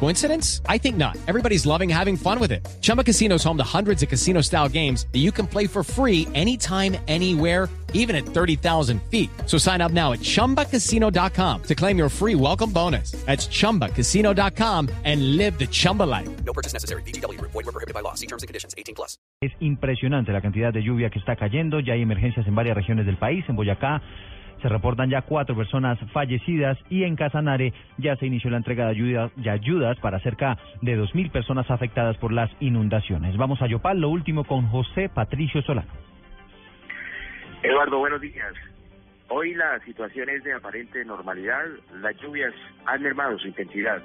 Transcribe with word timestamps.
Coincidence? 0.00 0.60
I 0.68 0.76
think 0.78 0.96
not. 0.96 1.16
Everybody's 1.26 1.64
loving 1.64 1.88
having 1.88 2.16
fun 2.16 2.38
with 2.38 2.52
it. 2.52 2.66
Chumba 2.82 3.02
Casino 3.02 3.36
is 3.36 3.44
home 3.44 3.56
to 3.56 3.64
hundreds 3.64 4.02
of 4.02 4.10
casino 4.10 4.42
style 4.42 4.68
games 4.68 5.06
that 5.12 5.20
you 5.20 5.32
can 5.32 5.46
play 5.46 5.66
for 5.66 5.82
free 5.82 6.28
anytime, 6.34 6.96
anywhere, 7.08 7.70
even 7.94 8.14
at 8.14 8.26
30,000 8.26 9.00
feet. 9.10 9.30
So 9.46 9.56
sign 9.56 9.80
up 9.80 9.92
now 9.92 10.12
at 10.12 10.20
chumbacasino.com 10.20 11.62
to 11.62 11.74
claim 11.74 11.96
your 11.96 12.10
free 12.10 12.34
welcome 12.34 12.70
bonus. 12.70 13.12
That's 13.24 13.46
chumbacasino.com 13.48 14.90
and 15.04 15.36
live 15.38 15.58
the 15.58 15.66
Chumba 15.66 16.02
life. 16.02 16.28
No 16.44 16.52
purchase 16.52 16.74
necessary. 16.74 17.02
BGW. 17.02 17.40
Void 17.40 17.54
were 17.54 17.72
prohibited 17.72 17.94
by 17.94 18.00
law. 18.00 18.14
See 18.14 18.26
terms 18.26 18.42
and 18.42 18.48
conditions. 18.48 18.74
18 18.76 18.94
plus. 18.94 19.16
Es 19.40 19.52
impresionante 19.60 20.32
la 20.32 20.40
cantidad 20.40 20.72
de 20.72 20.82
lluvia 20.82 21.08
que 21.10 21.18
está 21.18 21.36
cayendo. 21.36 21.80
Ya 21.80 21.94
hay 21.94 22.02
emergencias 22.02 22.46
en 22.46 22.54
varias 22.54 22.76
regiones 22.76 23.06
del 23.06 23.16
país. 23.16 23.44
En 23.48 23.56
Boyacá 23.56 24.02
se 24.62 24.68
reportan 24.68 25.10
ya 25.10 25.22
cuatro 25.22 25.56
personas 25.56 25.98
fallecidas 26.12 26.78
y 26.90 27.04
en 27.04 27.16
Casanare 27.16 27.72
ya 27.98 28.16
se 28.16 28.26
inició 28.26 28.50
la 28.50 28.58
entrega 28.58 28.84
de 28.86 28.90
ayudas, 28.90 29.32
de 29.36 29.50
ayudas 29.50 29.98
para 30.00 30.20
cerca 30.20 30.58
de 30.82 30.98
2.000 30.98 31.30
personas 31.30 31.70
afectadas 31.70 32.16
por 32.18 32.32
las 32.32 32.50
inundaciones. 32.60 33.36
Vamos 33.36 33.60
a 33.62 33.66
Yopal, 33.66 34.00
lo 34.00 34.08
último 34.08 34.44
con 34.44 34.66
José 34.68 35.08
Patricio 35.08 35.62
Solano. 35.62 35.92
Eduardo, 37.62 37.98
buenos 37.98 38.20
días. 38.20 38.54
Hoy 39.28 39.54
la 39.54 39.80
situación 39.80 40.28
es 40.28 40.44
de 40.44 40.52
aparente 40.52 41.04
normalidad. 41.04 41.64
Las 42.00 42.16
lluvias 42.18 42.52
han 42.84 43.02
mermado 43.02 43.38
su 43.38 43.48
intensidad. 43.48 44.02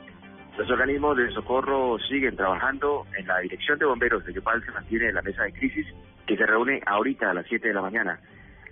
Los 0.57 0.69
organismos 0.71 1.17
de 1.17 1.29
socorro 1.31 1.97
siguen 2.09 2.35
trabajando. 2.35 3.05
En 3.17 3.27
la 3.27 3.39
dirección 3.39 3.77
de 3.79 3.85
bomberos 3.85 4.25
de 4.25 4.33
Yopal 4.33 4.63
se 4.65 4.71
mantiene 4.71 5.11
la 5.11 5.21
mesa 5.21 5.43
de 5.43 5.53
crisis 5.53 5.87
que 6.25 6.37
se 6.37 6.45
reúne 6.45 6.81
ahorita 6.85 7.31
a 7.31 7.33
las 7.33 7.45
7 7.47 7.67
de 7.67 7.73
la 7.73 7.81
mañana. 7.81 8.19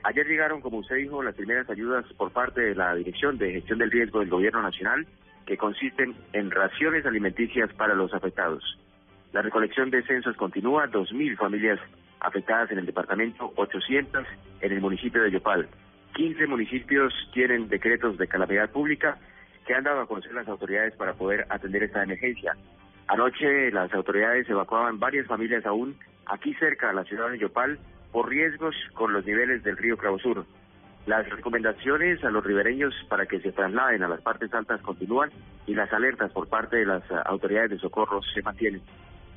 Ayer 0.04 0.28
llegaron, 0.28 0.62
como 0.62 0.78
usted 0.78 0.98
dijo, 0.98 1.24
las 1.24 1.36
primeras 1.36 1.70
ayudas 1.70 2.06
por 2.14 2.32
parte 2.32 2.62
de 2.62 2.76
la 2.76 2.96
Dirección 2.96 3.38
de 3.38 3.54
Gestión 3.54 3.80
del 3.80 3.92
Riesgo 3.92 4.20
del 4.20 4.30
Gobierno 4.30 4.62
Nacional, 4.62 5.06
que 5.46 5.58
consisten 5.58 6.16
en 6.34 6.52
raciones 6.52 7.06
alimenticias 7.06 7.72
para 7.74 7.96
los 7.96 8.14
afectados. 8.14 8.64
La 9.34 9.42
recolección 9.42 9.90
de 9.90 10.04
censos 10.04 10.36
continúa, 10.36 10.88
2.000 10.88 11.38
familias 11.38 11.80
afectadas 12.20 12.72
en 12.72 12.80
el 12.80 12.86
departamento, 12.86 13.52
800 13.56 14.26
en 14.62 14.72
el 14.72 14.82
municipio 14.82 15.22
de 15.22 15.32
Yopal. 15.32 15.68
15 16.16 16.48
municipios 16.48 17.14
tienen 17.34 17.70
decretos 17.70 18.18
de 18.18 18.28
calamidad 18.28 18.70
pública 18.72 19.18
que 19.66 19.74
han 19.74 19.84
dado 19.84 20.02
a 20.02 20.08
conocer 20.08 20.34
las 20.34 20.48
autoridades 20.48 20.96
para 20.96 21.14
poder 21.14 21.46
atender 21.50 21.84
esta 21.84 22.04
emergencia. 22.04 22.56
Anoche 23.08 23.72
las 23.72 23.94
autoridades 23.94 24.50
evacuaban 24.50 25.00
varias 25.00 25.28
familias 25.28 25.66
aún 25.66 25.96
aquí 26.26 26.54
cerca 26.56 26.88
de 26.88 26.96
la 26.96 27.04
ciudad 27.04 27.30
de 27.30 27.40
Yopal 27.40 27.78
por 28.12 28.30
riesgos 28.30 28.76
con 28.94 29.14
los 29.14 29.26
niveles 29.26 29.64
del 29.64 29.78
río 29.78 29.98
Sur. 30.22 30.46
Las 31.06 31.30
recomendaciones 31.30 32.24
a 32.24 32.30
los 32.30 32.44
ribereños 32.44 32.94
para 33.08 33.26
que 33.26 33.40
se 33.40 33.52
trasladen 33.52 34.04
a 34.04 34.10
las 34.10 34.22
partes 34.22 34.54
altas 34.54 34.82
continúan 34.82 35.30
y 35.66 35.74
las 35.74 35.92
alertas 35.94 36.32
por 36.32 36.50
parte 36.50 36.78
de 36.78 36.86
las 36.86 37.04
autoridades 37.26 37.72
de 37.72 37.80
socorro 37.80 38.22
se 38.34 38.42
mantienen. 38.42 38.82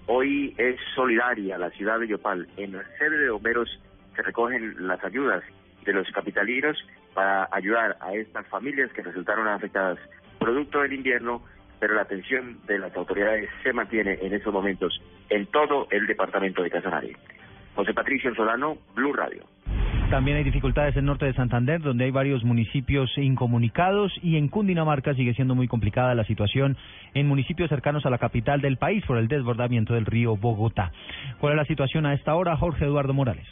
Hoy 0.06 0.54
es 0.58 0.76
solidaria 0.96 1.58
la 1.58 1.70
ciudad 1.70 2.00
de 2.00 2.08
Yopal. 2.08 2.48
En 2.56 2.72
la 2.72 2.82
sede 2.98 3.18
de 3.18 3.30
bomberos 3.30 3.68
se 4.16 4.22
recogen 4.22 4.86
las 4.88 5.02
ayudas 5.04 5.44
de 5.84 5.92
los 5.92 6.10
capitalinos 6.10 6.76
para 7.14 7.48
ayudar 7.52 7.96
a 8.00 8.14
estas 8.14 8.46
familias 8.48 8.92
que 8.92 9.02
resultaron 9.02 9.46
afectadas 9.46 9.98
producto 10.40 10.80
del 10.80 10.94
invierno, 10.94 11.42
pero 11.78 11.94
la 11.94 12.02
atención 12.02 12.58
de 12.66 12.78
las 12.78 12.96
autoridades 12.96 13.48
se 13.62 13.72
mantiene 13.72 14.18
en 14.20 14.32
estos 14.32 14.52
momentos 14.52 15.00
en 15.28 15.46
todo 15.46 15.86
el 15.90 16.06
departamento 16.06 16.62
de 16.62 16.70
Casanare. 16.70 17.16
José 17.80 17.94
Patricio 17.94 18.34
Solano, 18.34 18.76
Blue 18.94 19.14
Radio. 19.14 19.42
También 20.10 20.36
hay 20.36 20.44
dificultades 20.44 20.94
en 20.96 20.98
el 21.00 21.06
norte 21.06 21.24
de 21.24 21.32
Santander, 21.32 21.80
donde 21.80 22.04
hay 22.04 22.10
varios 22.10 22.44
municipios 22.44 23.10
incomunicados 23.16 24.12
y 24.22 24.36
en 24.36 24.48
Cundinamarca 24.48 25.14
sigue 25.14 25.32
siendo 25.32 25.54
muy 25.54 25.66
complicada 25.66 26.14
la 26.14 26.24
situación 26.24 26.76
en 27.14 27.26
municipios 27.26 27.70
cercanos 27.70 28.04
a 28.04 28.10
la 28.10 28.18
capital 28.18 28.60
del 28.60 28.76
país 28.76 29.02
por 29.06 29.16
el 29.16 29.28
desbordamiento 29.28 29.94
del 29.94 30.04
río 30.04 30.36
Bogotá. 30.36 30.92
¿Cuál 31.38 31.54
es 31.54 31.56
la 31.56 31.64
situación 31.64 32.04
a 32.04 32.12
esta 32.12 32.34
hora, 32.34 32.54
Jorge 32.54 32.84
Eduardo 32.84 33.14
Morales? 33.14 33.46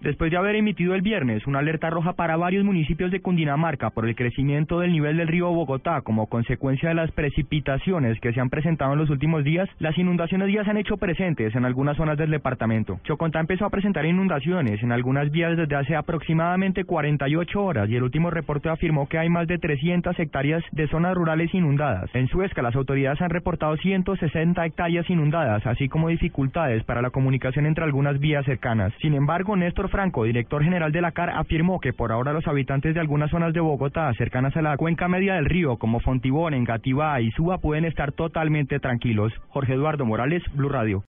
Después 0.00 0.30
de 0.30 0.36
haber 0.36 0.54
emitido 0.54 0.94
el 0.94 1.02
viernes 1.02 1.44
una 1.48 1.58
alerta 1.58 1.90
roja 1.90 2.12
para 2.12 2.36
varios 2.36 2.64
municipios 2.64 3.10
de 3.10 3.20
Cundinamarca 3.20 3.90
por 3.90 4.06
el 4.06 4.14
crecimiento 4.14 4.78
del 4.78 4.92
nivel 4.92 5.16
del 5.16 5.26
río 5.26 5.50
Bogotá 5.50 6.02
como 6.02 6.28
consecuencia 6.28 6.90
de 6.90 6.94
las 6.94 7.10
precipitaciones 7.10 8.20
que 8.20 8.32
se 8.32 8.40
han 8.40 8.48
presentado 8.48 8.92
en 8.92 9.00
los 9.00 9.10
últimos 9.10 9.42
días, 9.42 9.68
las 9.80 9.98
inundaciones 9.98 10.54
ya 10.54 10.62
se 10.62 10.70
han 10.70 10.76
hecho 10.76 10.98
presentes 10.98 11.52
en 11.56 11.64
algunas 11.64 11.96
zonas 11.96 12.16
del 12.16 12.30
departamento. 12.30 13.00
Chocontá 13.02 13.40
empezó 13.40 13.64
a 13.64 13.70
presentar 13.70 14.06
inundaciones 14.06 14.80
en 14.84 14.92
algunas 14.92 15.32
vías 15.32 15.56
desde 15.56 15.74
hace 15.74 15.96
aproximadamente 15.96 16.84
48 16.84 17.60
horas 17.60 17.90
y 17.90 17.96
el 17.96 18.04
último 18.04 18.30
reporte 18.30 18.68
afirmó 18.68 19.08
que 19.08 19.18
hay 19.18 19.28
más 19.28 19.48
de 19.48 19.58
300 19.58 20.16
hectáreas 20.16 20.62
de 20.70 20.86
zonas 20.86 21.16
rurales 21.16 21.52
inundadas. 21.52 22.08
En 22.14 22.28
Suezca 22.28 22.62
las 22.62 22.76
autoridades 22.76 23.20
han 23.20 23.30
reportado 23.30 23.76
160 23.76 24.64
hectáreas 24.64 25.10
inundadas, 25.10 25.66
así 25.66 25.88
como 25.88 26.08
dificultades 26.08 26.84
para 26.84 27.02
la 27.02 27.10
comunicación 27.10 27.66
entre 27.66 27.82
algunas 27.82 28.20
vías 28.20 28.44
cercanas. 28.44 28.92
Sin 29.00 29.14
embargo, 29.14 29.56
Néstor 29.56 29.87
Franco, 29.88 30.24
director 30.24 30.62
general 30.62 30.92
de 30.92 31.00
la 31.00 31.12
CAR, 31.12 31.30
afirmó 31.30 31.80
que 31.80 31.92
por 31.92 32.12
ahora 32.12 32.32
los 32.32 32.46
habitantes 32.46 32.94
de 32.94 33.00
algunas 33.00 33.30
zonas 33.30 33.52
de 33.52 33.60
Bogotá 33.60 34.12
cercanas 34.14 34.56
a 34.56 34.62
la 34.62 34.76
cuenca 34.76 35.08
media 35.08 35.34
del 35.34 35.46
río, 35.46 35.76
como 35.76 36.00
Fontibón, 36.00 36.54
Engativá 36.54 37.20
y 37.20 37.30
Suba, 37.32 37.58
pueden 37.58 37.84
estar 37.84 38.12
totalmente 38.12 38.78
tranquilos. 38.80 39.32
Jorge 39.48 39.74
Eduardo 39.74 40.04
Morales, 40.04 40.42
Blue 40.54 40.68
Radio. 40.68 41.04